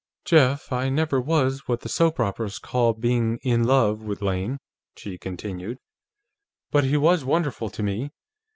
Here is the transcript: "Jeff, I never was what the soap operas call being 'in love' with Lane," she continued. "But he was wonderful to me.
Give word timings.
"Jeff, 0.25 0.71
I 0.71 0.89
never 0.89 1.21
was 1.21 1.67
what 1.67 1.81
the 1.81 1.87
soap 1.87 2.19
operas 2.19 2.57
call 2.57 2.93
being 2.93 3.37
'in 3.43 3.63
love' 3.65 4.01
with 4.01 4.19
Lane," 4.19 4.57
she 4.97 5.19
continued. 5.19 5.77
"But 6.71 6.85
he 6.85 6.97
was 6.97 7.23
wonderful 7.23 7.69
to 7.69 7.83
me. 7.83 8.09